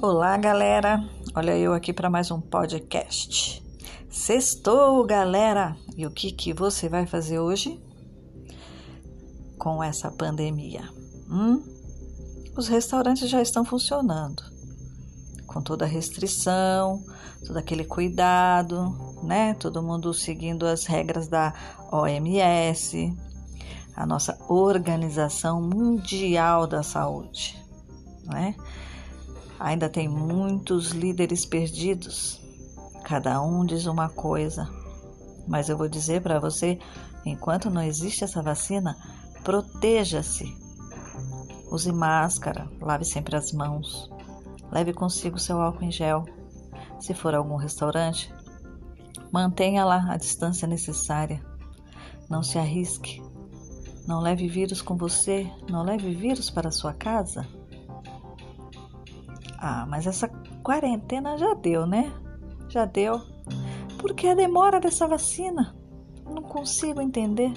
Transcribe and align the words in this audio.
Olá, 0.00 0.36
galera. 0.36 1.04
Olha 1.34 1.58
eu 1.58 1.74
aqui 1.74 1.92
para 1.92 2.08
mais 2.08 2.30
um 2.30 2.40
podcast. 2.40 3.60
Sextou, 4.08 5.04
galera. 5.04 5.76
E 5.96 6.06
o 6.06 6.10
que 6.12 6.30
que 6.30 6.52
você 6.52 6.88
vai 6.88 7.04
fazer 7.04 7.40
hoje 7.40 7.82
com 9.58 9.82
essa 9.82 10.08
pandemia? 10.08 10.88
Hum? 11.28 11.64
Os 12.56 12.68
restaurantes 12.68 13.28
já 13.28 13.42
estão 13.42 13.64
funcionando 13.64 14.40
com 15.48 15.60
toda 15.60 15.84
a 15.84 15.88
restrição, 15.88 17.04
todo 17.44 17.56
aquele 17.56 17.84
cuidado, 17.84 18.94
né? 19.24 19.54
Todo 19.54 19.82
mundo 19.82 20.14
seguindo 20.14 20.64
as 20.64 20.86
regras 20.86 21.26
da 21.26 21.52
OMS, 21.90 23.12
a 23.96 24.06
nossa 24.06 24.38
Organização 24.48 25.60
Mundial 25.60 26.68
da 26.68 26.84
Saúde, 26.84 27.60
né? 28.26 28.54
Ainda 29.58 29.88
tem 29.88 30.08
muitos 30.08 30.90
líderes 30.90 31.44
perdidos. 31.44 32.40
Cada 33.02 33.40
um 33.42 33.64
diz 33.64 33.86
uma 33.86 34.08
coisa. 34.08 34.68
Mas 35.46 35.68
eu 35.68 35.76
vou 35.76 35.88
dizer 35.88 36.22
para 36.22 36.38
você: 36.38 36.78
enquanto 37.24 37.70
não 37.70 37.82
existe 37.82 38.22
essa 38.22 38.42
vacina, 38.42 38.96
proteja-se. 39.42 40.46
Use 41.70 41.90
máscara, 41.92 42.70
lave 42.80 43.04
sempre 43.04 43.36
as 43.36 43.52
mãos. 43.52 44.10
Leve 44.70 44.92
consigo 44.92 45.38
seu 45.38 45.60
álcool 45.60 45.84
em 45.84 45.90
gel. 45.90 46.24
Se 47.00 47.14
for 47.14 47.34
a 47.34 47.38
algum 47.38 47.56
restaurante, 47.56 48.32
mantenha 49.32 49.84
lá 49.84 50.12
a 50.12 50.16
distância 50.16 50.68
necessária. 50.68 51.42
Não 52.28 52.42
se 52.42 52.58
arrisque. 52.58 53.22
Não 54.06 54.20
leve 54.20 54.48
vírus 54.48 54.80
com 54.80 54.96
você. 54.96 55.50
Não 55.68 55.82
leve 55.82 56.14
vírus 56.14 56.50
para 56.50 56.70
sua 56.70 56.92
casa. 56.92 57.46
Ah, 59.60 59.84
mas 59.86 60.06
essa 60.06 60.28
quarentena 60.62 61.36
já 61.36 61.52
deu, 61.52 61.84
né? 61.84 62.12
Já 62.68 62.84
deu. 62.84 63.20
Por 63.98 64.14
que 64.14 64.28
a 64.28 64.34
demora 64.34 64.78
dessa 64.78 65.08
vacina? 65.08 65.74
Não 66.24 66.42
consigo 66.42 67.00
entender. 67.00 67.52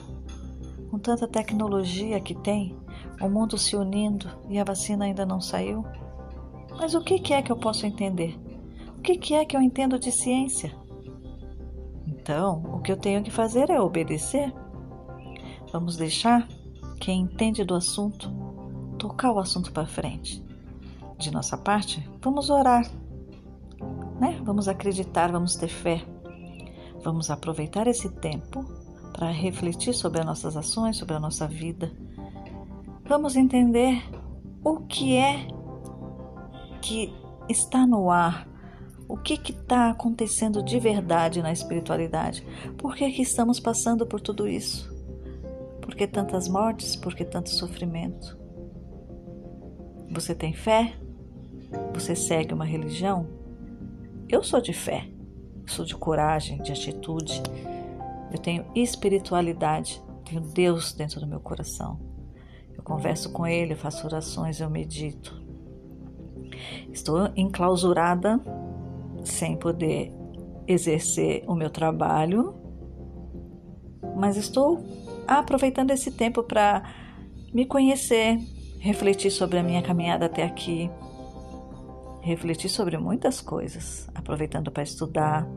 Com 0.90 0.98
tanta 0.98 1.28
tecnologia 1.28 2.20
que 2.20 2.34
tem, 2.34 2.76
o 3.22 3.30
mundo 3.30 3.56
se 3.56 3.76
unindo 3.76 4.28
e 4.50 4.60
a 4.60 4.64
vacina 4.64 5.06
ainda 5.06 5.28
não 5.28 5.40
saiu. 5.40 5.86
Mas 6.72 6.96
o 6.96 7.02
que 7.02 7.34
é 7.36 7.42
que 7.44 7.52
eu 7.52 7.56
posso 7.56 7.86
entender? 7.86 8.36
O 8.98 9.02
que 9.02 9.36
é 9.36 9.46
que 9.46 9.56
eu 9.56 9.62
entendo 9.62 10.00
de 10.00 10.12
ciência? 10.12 10.76
Então, 12.08 12.64
o 12.74 12.82
que 12.82 12.92
eu 12.92 12.98
tenho 12.98 13.22
que 13.22 13.30
fazer 13.30 13.70
é 13.70 13.80
obedecer. 13.80 14.52
Vamos 15.72 15.98
deixar 15.98 16.48
quem 17.00 17.22
entende 17.22 17.64
do 17.64 17.76
assunto 17.76 18.32
tocar 18.98 19.32
o 19.32 19.40
assunto 19.40 19.72
para 19.72 19.86
frente 19.86 20.44
de 21.22 21.32
nossa 21.32 21.58
parte, 21.58 22.08
vamos 22.22 22.50
orar, 22.50 22.90
né? 24.20 24.40
Vamos 24.44 24.68
acreditar, 24.68 25.32
vamos 25.32 25.56
ter 25.56 25.68
fé. 25.68 26.04
Vamos 27.04 27.32
aproveitar 27.32 27.88
esse 27.88 28.10
tempo 28.10 28.64
para 29.14 29.32
refletir 29.32 29.94
sobre 29.94 30.20
as 30.20 30.26
nossas 30.26 30.56
ações, 30.56 30.98
sobre 30.98 31.16
a 31.16 31.20
nossa 31.20 31.48
vida. 31.48 31.92
Vamos 33.06 33.36
entender 33.36 34.02
o 34.64 34.78
que 34.82 35.18
é 35.18 35.48
que 36.82 37.14
está 37.50 37.86
no 37.86 38.10
ar, 38.10 38.48
o 39.08 39.18
que 39.18 39.34
está 39.34 39.90
acontecendo 39.90 40.64
de 40.64 40.80
verdade 40.80 41.42
na 41.42 41.52
espiritualidade, 41.52 42.46
por 42.78 42.96
que, 42.96 43.12
que 43.12 43.22
estamos 43.22 43.60
passando 43.60 44.06
por 44.06 44.22
tudo 44.22 44.48
isso, 44.48 44.90
por 45.82 45.96
que 45.96 46.08
tantas 46.08 46.48
mortes, 46.48 46.96
por 46.96 47.14
que 47.14 47.26
tanto 47.26 47.50
sofrimento. 47.50 48.40
Você 50.12 50.36
tem 50.36 50.54
fé? 50.54 50.94
Você 51.94 52.16
segue 52.16 52.54
uma 52.54 52.66
religião? 52.66 53.28
Eu 54.28 54.44
sou 54.44 54.62
de 54.62 54.74
fé, 54.74 55.08
sou 55.68 55.86
de 55.86 55.96
coragem, 55.96 56.62
de 56.62 56.72
atitude. 56.72 57.42
Eu 58.32 58.40
tenho 58.40 58.66
espiritualidade, 58.76 60.02
tenho 60.26 60.42
Deus 60.42 60.94
dentro 60.94 61.20
do 61.20 61.28
meu 61.28 61.40
coração. 61.40 62.00
Eu 62.74 62.84
converso 62.84 63.32
com 63.32 63.46
Ele, 63.46 63.74
eu 63.74 63.78
faço 63.78 64.06
orações, 64.08 64.60
eu 64.60 64.70
medito. 64.70 65.42
Estou 66.92 67.30
enclausurada, 67.36 68.40
sem 69.24 69.56
poder 69.56 70.14
exercer 70.68 71.44
o 71.48 71.56
meu 71.56 71.70
trabalho, 71.70 72.56
mas 74.16 74.38
estou 74.38 74.84
aproveitando 75.28 75.92
esse 75.92 76.12
tempo 76.12 76.44
para 76.44 76.84
me 77.54 77.66
conhecer, 77.66 78.40
refletir 78.80 79.32
sobre 79.32 79.60
a 79.60 79.64
minha 79.64 79.82
caminhada 79.82 80.26
até 80.26 80.44
aqui, 80.44 80.90
refletir 82.22 82.70
sobre 82.70 82.98
muitas 82.98 83.42
coisas, 83.42 84.10
aproveitando 84.14 84.72
para 84.72 84.84
estudar, 84.84 85.48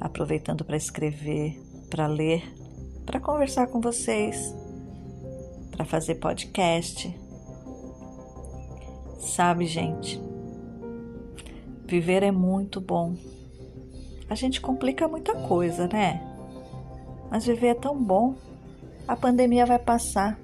aproveitando 0.00 0.64
para 0.64 0.76
escrever, 0.76 1.60
para 1.90 2.06
ler, 2.06 2.42
para 3.04 3.20
conversar 3.20 3.66
com 3.66 3.80
vocês, 3.80 4.54
para 5.70 5.84
fazer 5.84 6.16
podcast. 6.16 7.14
Sabe, 9.18 9.66
gente, 9.66 10.20
viver 11.84 12.22
é 12.22 12.30
muito 12.30 12.80
bom. 12.80 13.14
A 14.28 14.34
gente 14.34 14.60
complica 14.60 15.08
muita 15.08 15.34
coisa, 15.34 15.86
né? 15.88 16.26
Mas 17.30 17.44
viver 17.44 17.68
é 17.68 17.74
tão 17.74 18.02
bom. 18.02 18.34
A 19.06 19.16
pandemia 19.16 19.66
vai 19.66 19.78
passar 19.78 20.38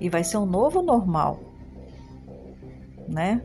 e 0.00 0.08
vai 0.08 0.22
ser 0.22 0.36
um 0.36 0.46
novo 0.46 0.82
normal, 0.82 1.40
né? 3.08 3.42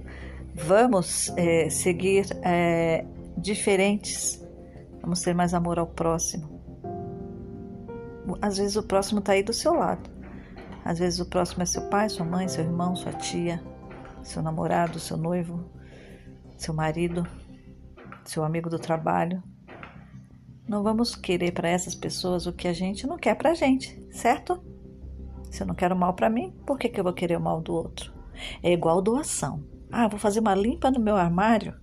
Vamos 0.58 1.32
é, 1.38 1.70
seguir 1.70 2.26
é, 2.42 3.06
diferentes. 3.38 4.44
Vamos 5.02 5.22
ter 5.22 5.34
mais 5.34 5.54
amor 5.54 5.78
ao 5.78 5.88
próximo. 5.88 6.58
Às 8.42 8.58
vezes 8.58 8.76
o 8.76 8.84
próximo 8.84 9.20
está 9.20 9.34
aí 9.34 9.44
do 9.44 9.54
seu 9.54 9.74
lado. 9.74 10.10
Às 10.84 11.00
vezes 11.00 11.20
o 11.20 11.26
próximo 11.26 11.64
é 11.64 11.66
seu 11.66 11.88
pai, 11.90 12.10
sua 12.10 12.26
mãe, 12.26 12.48
seu 12.48 12.64
irmão, 12.64 12.96
sua 12.96 13.14
tia, 13.14 13.64
seu 14.24 14.42
namorado, 14.42 15.00
seu 15.00 15.16
noivo, 15.16 15.70
seu 16.58 16.74
marido, 16.74 17.26
seu 18.26 18.44
amigo 18.44 18.70
do 18.70 18.80
trabalho. 18.80 19.42
Não 20.68 20.84
vamos 20.84 21.16
querer 21.16 21.54
para 21.54 21.70
essas 21.70 21.96
pessoas 21.96 22.46
o 22.48 22.52
que 22.52 22.68
a 22.68 22.74
gente 22.74 23.08
não 23.08 23.18
quer 23.18 23.36
para 23.36 23.52
a 23.52 23.54
gente, 23.54 23.98
certo? 24.12 24.62
Se 25.50 25.64
eu 25.64 25.68
não 25.68 25.76
quero 25.76 25.96
mal 25.96 26.14
para 26.14 26.30
mim, 26.30 26.54
por 26.66 26.78
que, 26.78 26.90
que 26.90 27.00
eu 27.00 27.04
vou 27.04 27.14
querer 27.14 27.38
o 27.38 27.42
mal 27.42 27.62
do 27.62 27.74
outro? 27.74 28.12
É 28.62 28.74
igual 28.74 29.02
doação. 29.02 29.77
Ah, 29.92 30.08
vou 30.08 30.20
fazer 30.20 30.40
uma 30.40 30.56
limpa 30.56 30.92
no 30.92 31.00
meu 31.00 31.16
armário. 31.16 31.74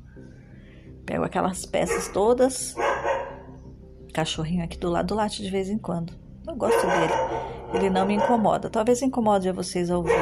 Pego 1.07 1.25
aquelas 1.25 1.67
peças 1.67 2.09
todas. 2.09 2.75
Cachorrinho 4.13 4.65
aqui 4.65 4.79
do 4.79 4.91
lado 4.91 5.15
late 5.15 5.43
de 5.43 5.51
vez 5.51 5.69
em 5.69 5.79
quando. 5.79 6.13
Eu 6.47 6.55
gosto 6.55 6.87
dele. 6.87 7.13
Ele 7.75 7.91
não 7.91 8.07
me 8.07 8.15
incomoda. 8.15 8.71
Talvez 8.71 9.03
incomode 9.03 9.49
a 9.49 9.53
vocês 9.53 9.91
a 9.91 9.97
ouvir 9.97 10.13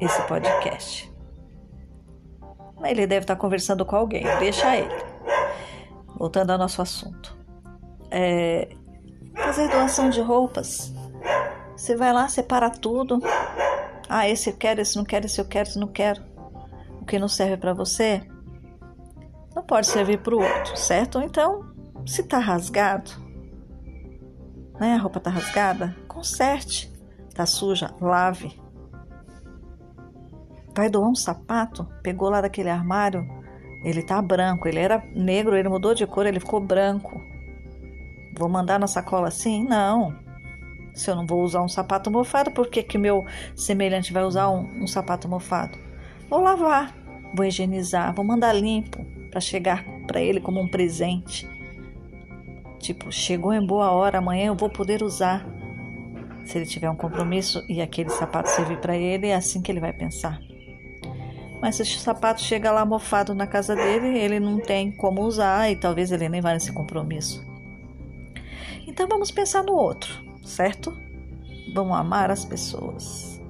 esse 0.00 0.22
podcast. 0.22 1.12
Ele 2.84 3.06
deve 3.06 3.24
estar 3.24 3.36
conversando 3.36 3.84
com 3.86 3.96
alguém. 3.96 4.24
Deixa 4.38 4.76
ele. 4.76 4.94
Voltando 6.16 6.50
ao 6.50 6.58
nosso 6.58 6.82
assunto. 6.82 7.36
É, 8.10 8.68
fazer 9.34 9.68
doação 9.68 10.10
de 10.10 10.20
roupas. 10.20 10.92
Você 11.76 11.96
vai 11.96 12.12
lá, 12.12 12.28
separa 12.28 12.70
tudo, 12.70 13.20
ah, 14.08 14.28
esse 14.28 14.50
eu 14.50 14.56
quero, 14.56 14.80
esse 14.80 14.96
não 14.96 15.04
quero, 15.04 15.26
esse 15.26 15.40
eu 15.40 15.44
quero, 15.44 15.68
esse 15.68 15.78
não 15.78 15.88
quero. 15.88 16.22
O 17.00 17.04
que 17.04 17.18
não 17.18 17.28
serve 17.28 17.56
para 17.56 17.74
você 17.74 18.22
não 19.54 19.62
pode 19.62 19.86
servir 19.86 20.18
para 20.18 20.34
o 20.34 20.42
outro, 20.42 20.76
certo? 20.76 21.20
Então, 21.20 21.64
se 22.06 22.22
tá 22.22 22.38
rasgado, 22.38 23.10
né? 24.78 24.94
A 24.94 24.98
roupa 24.98 25.20
tá 25.20 25.30
rasgada, 25.30 25.94
conserte. 26.08 26.92
Tá 27.34 27.46
suja, 27.46 27.92
lave. 28.00 28.60
Vai 30.76 30.88
doar 30.88 31.08
um 31.08 31.14
sapato? 31.14 31.86
Pegou 32.02 32.30
lá 32.30 32.40
daquele 32.40 32.68
armário, 32.68 33.26
ele 33.84 34.02
tá 34.02 34.20
branco. 34.22 34.68
Ele 34.68 34.78
era 34.78 35.02
negro, 35.14 35.56
ele 35.56 35.68
mudou 35.68 35.94
de 35.94 36.06
cor, 36.06 36.26
ele 36.26 36.40
ficou 36.40 36.60
branco. 36.60 37.20
Vou 38.36 38.48
mandar 38.48 38.78
na 38.78 38.86
sacola 38.86 39.28
assim? 39.28 39.64
Não. 39.64 40.23
Se 40.94 41.10
eu 41.10 41.16
não 41.16 41.26
vou 41.26 41.42
usar 41.42 41.60
um 41.60 41.68
sapato 41.68 42.08
mofado, 42.08 42.52
por 42.52 42.68
que, 42.68 42.80
que 42.82 42.96
meu 42.96 43.26
semelhante 43.56 44.12
vai 44.12 44.22
usar 44.22 44.48
um, 44.48 44.82
um 44.82 44.86
sapato 44.86 45.28
mofado? 45.28 45.76
Vou 46.30 46.40
lavar, 46.40 46.94
vou 47.34 47.44
higienizar, 47.44 48.14
vou 48.14 48.24
mandar 48.24 48.52
limpo 48.52 49.04
para 49.28 49.40
chegar 49.40 49.84
para 50.06 50.20
ele 50.20 50.40
como 50.40 50.60
um 50.60 50.68
presente. 50.68 51.48
Tipo, 52.78 53.10
chegou 53.10 53.52
em 53.52 53.66
boa 53.66 53.90
hora, 53.90 54.18
amanhã 54.18 54.46
eu 54.46 54.54
vou 54.54 54.70
poder 54.70 55.02
usar. 55.02 55.44
Se 56.44 56.58
ele 56.58 56.66
tiver 56.66 56.88
um 56.88 56.96
compromisso 56.96 57.64
e 57.68 57.82
aquele 57.82 58.10
sapato 58.10 58.48
servir 58.50 58.78
para 58.78 58.96
ele, 58.96 59.28
é 59.28 59.34
assim 59.34 59.60
que 59.60 59.72
ele 59.72 59.80
vai 59.80 59.92
pensar. 59.92 60.38
Mas 61.60 61.76
se 61.76 61.82
o 61.82 61.86
sapato 61.86 62.40
chega 62.40 62.70
lá 62.70 62.84
mofado 62.84 63.34
na 63.34 63.46
casa 63.46 63.74
dele, 63.74 64.16
ele 64.18 64.38
não 64.38 64.60
tem 64.60 64.92
como 64.92 65.22
usar 65.22 65.70
e 65.70 65.76
talvez 65.76 66.12
ele 66.12 66.28
nem 66.28 66.40
vá 66.40 66.52
nesse 66.52 66.72
compromisso. 66.72 67.44
Então 68.86 69.08
vamos 69.08 69.30
pensar 69.30 69.64
no 69.64 69.72
outro 69.72 70.33
certo? 70.44 70.96
Vamos 71.74 71.96
amar 71.96 72.30
as 72.30 72.44
pessoas. 72.44 73.40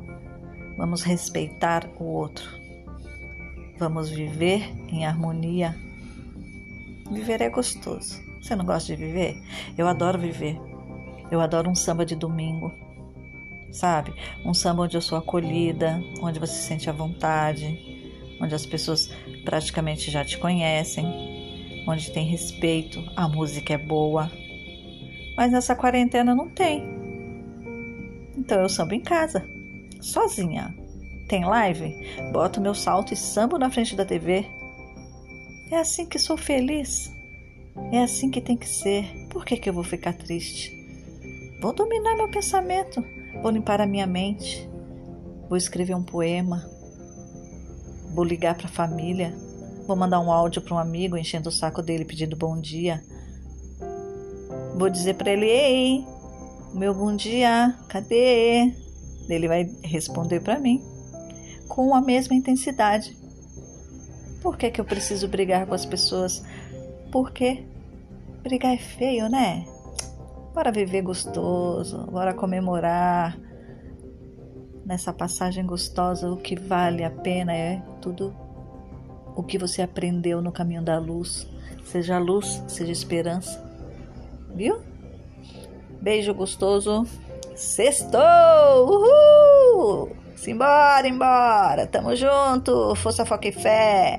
Vamos 0.77 1.03
respeitar 1.03 1.89
o 1.99 2.05
outro. 2.05 2.49
Vamos 3.79 4.09
viver 4.09 4.73
em 4.89 5.05
harmonia. 5.05 5.77
Viver 7.11 7.43
é 7.43 7.51
gostoso. 7.51 8.23
Você 8.41 8.55
não 8.55 8.65
gosta 8.65 8.95
de 8.95 9.05
viver? 9.05 9.43
Eu 9.77 9.87
adoro 9.87 10.19
viver. 10.19 10.59
Eu 11.31 11.41
adoro 11.41 11.71
um 11.71 11.75
samba 11.75 12.05
de 12.05 12.15
domingo. 12.15 12.73
Sabe? 13.73 14.15
Um 14.45 14.55
samba 14.55 14.83
onde 14.83 14.97
eu 14.97 15.01
sou 15.01 15.19
acolhida, 15.19 16.01
onde 16.21 16.39
você 16.39 16.55
se 16.55 16.69
sente 16.69 16.89
à 16.89 16.93
vontade, 16.93 17.77
onde 18.41 18.55
as 18.55 18.65
pessoas 18.65 19.11
praticamente 19.45 20.11
já 20.11 20.25
te 20.25 20.39
conhecem, 20.39 21.05
onde 21.89 22.13
tem 22.13 22.27
respeito, 22.27 23.03
a 23.17 23.29
música 23.29 23.75
é 23.75 23.79
boa. 23.79 24.31
Mas 25.37 25.53
nessa 25.53 25.75
quarentena 25.75 26.35
não 26.35 26.49
tem. 26.49 26.83
Então 28.37 28.61
eu 28.61 28.69
samba 28.69 28.95
em 28.95 29.01
casa, 29.01 29.47
sozinha. 30.01 30.75
Tem 31.29 31.45
live? 31.45 31.95
Boto 32.33 32.61
meu 32.61 32.75
salto 32.75 33.15
e 33.15 33.17
sambo 33.17 33.59
na 33.59 33.71
frente 33.71 33.97
da 33.97 34.05
TV. 34.05 34.47
É 35.71 35.79
assim 35.79 36.07
que 36.07 36.19
sou 36.19 36.37
feliz. 36.37 37.13
É 37.91 38.03
assim 38.03 38.31
que 38.31 38.41
tem 38.41 38.57
que 38.57 38.69
ser. 38.69 39.27
Por 39.31 39.45
que, 39.45 39.57
que 39.57 39.69
eu 39.69 39.73
vou 39.73 39.83
ficar 39.83 40.13
triste? 40.13 40.71
Vou 41.61 41.73
dominar 41.73 42.17
meu 42.17 42.29
pensamento. 42.29 43.05
Vou 43.43 43.51
limpar 43.51 43.81
a 43.81 43.87
minha 43.87 44.07
mente. 44.07 44.69
Vou 45.49 45.57
escrever 45.57 45.95
um 45.95 46.03
poema. 46.03 46.65
Vou 48.15 48.25
ligar 48.25 48.55
para 48.55 48.67
a 48.67 48.71
família. 48.71 49.35
Vou 49.87 49.97
mandar 49.97 50.21
um 50.21 50.31
áudio 50.31 50.63
para 50.63 50.75
um 50.75 50.79
amigo 50.79 51.17
enchendo 51.17 51.49
o 51.49 51.53
saco 51.53 51.83
dele 51.83 52.05
pedindo 52.05 52.37
bom 52.37 52.61
dia. 52.61 53.03
Vou 54.75 54.91
dizer 54.91 55.15
para 55.15 55.31
ele: 55.31 55.47
Ei, 55.47 56.05
meu 56.75 56.95
bom 56.95 57.15
dia, 57.15 57.75
cadê? 57.89 58.73
Ele 59.29 59.49
vai 59.49 59.71
responder 59.83 60.41
para 60.41 60.59
mim 60.59 60.83
com 61.69 61.95
a 61.95 62.01
mesma 62.01 62.37
intensidade. 62.37 63.17
Por 64.43 64.57
que, 64.57 64.71
que 64.71 64.81
eu 64.81 64.85
preciso 64.85 65.29
brigar 65.29 65.67
com 65.67 65.75
as 65.75 65.87
pessoas? 65.87 66.45
Porque 67.11 67.65
brigar 68.43 68.75
é 68.75 68.79
feio, 68.79 69.29
né? 69.29 69.65
Bora 70.53 70.71
viver 70.71 71.03
gostoso, 71.03 72.07
bora 72.11 72.35
comemorar. 72.35 73.39
Nessa 74.85 75.13
passagem 75.13 75.65
gostosa, 75.65 76.31
o 76.31 76.37
que 76.37 76.55
vale 76.55 77.03
a 77.03 77.11
pena 77.11 77.55
é 77.55 77.83
tudo 78.03 78.37
o 79.35 79.43
que 79.43 79.59
você 79.59 79.81
aprendeu 79.81 80.43
no 80.43 80.53
caminho 80.53 80.83
da 80.83 80.99
luz. 80.99 81.49
Seja 81.85 82.19
luz, 82.19 82.63
seja 82.69 82.93
esperança. 82.93 83.74
Viu? 84.55 84.81
Beijo 86.01 86.33
gostoso. 86.35 87.07
Sextou! 87.57 88.21
Uhul! 88.87 90.17
Simbora, 90.37 91.09
embora. 91.09 91.87
Tamo 91.87 92.15
junto. 92.15 92.95
Força, 92.95 93.25
foca 93.25 93.49
e 93.49 93.53
fé. 93.53 94.17